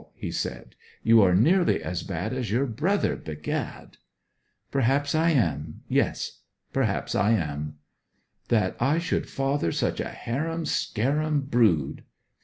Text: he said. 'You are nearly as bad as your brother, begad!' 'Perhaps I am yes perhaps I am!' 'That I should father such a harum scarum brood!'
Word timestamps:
he 0.15 0.31
said. 0.31 0.73
'You 1.03 1.21
are 1.21 1.35
nearly 1.35 1.83
as 1.83 2.01
bad 2.01 2.33
as 2.33 2.49
your 2.49 2.65
brother, 2.65 3.15
begad!' 3.15 3.97
'Perhaps 4.71 5.13
I 5.13 5.29
am 5.29 5.83
yes 5.87 6.39
perhaps 6.73 7.13
I 7.13 7.33
am!' 7.33 7.75
'That 8.47 8.75
I 8.79 8.97
should 8.97 9.29
father 9.29 9.71
such 9.71 9.99
a 9.99 10.09
harum 10.09 10.65
scarum 10.65 11.41
brood!' 11.41 12.03